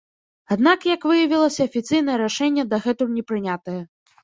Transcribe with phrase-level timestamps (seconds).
[0.53, 3.79] Аднак, як выявілася, афіцыйнае рашэнне дагэтуль не прынятае.